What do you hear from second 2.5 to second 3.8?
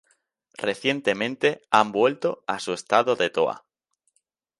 su estado de Toa.